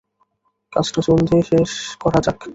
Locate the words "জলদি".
1.07-1.37